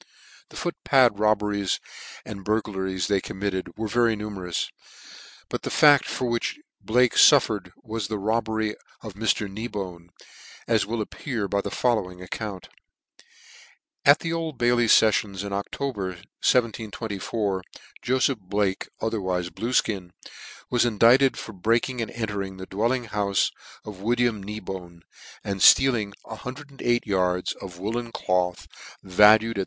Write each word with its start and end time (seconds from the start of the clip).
The 0.49 0.55
foot 0.55 0.75
pad 0.83 1.19
robberies 1.19 1.79
and 2.25 2.43
burglaries 2.43 3.05
they 3.05 3.21
committed 3.21 3.77
were 3.77 3.87
very 3.87 4.15
numerous, 4.15 4.71
but 5.47 5.61
the 5.61 5.69
fact 5.69 6.05
for 6.05 6.25
which 6.27 6.59
Blake 6.83 7.13
fullered 7.15 7.71
was 7.83 8.07
the 8.07 8.17
robbery 8.17 8.75
of 9.03 9.13
Mr. 9.13 9.47
Kneebone, 9.47 10.09
as 10.67 10.87
will 10.87 11.01
appear 11.03 11.47
by 11.47 11.61
the 11.61 11.69
following 11.69 12.19
account. 12.19 12.67
At 14.03 14.21
the 14.21 14.33
Old 14.33 14.57
Bailey 14.57 14.87
feffions, 14.87 15.43
in 15.43 15.53
October, 15.53 16.05
1724, 16.37 17.61
Jofeph 18.01 18.39
Blake 18.39 18.87
otherwife 19.03 19.51
Bluefkin, 19.51 20.09
was 20.71 20.83
indicted 20.83 21.37
for 21.37 21.53
breaking 21.53 22.01
and 22.01 22.09
entering 22.09 22.57
the 22.57 22.65
dwelling 22.65 23.03
houfe 23.09 23.51
of 23.85 24.01
William 24.01 24.43
Kneebone, 24.43 25.01
and 25.43 25.59
ftealing 25.61 26.13
108 26.23 27.05
yards 27.05 27.53
of 27.53 27.77
woollen 27.77 28.11
cloth, 28.11 28.67
value 29.03 29.49
36!. 29.53 29.59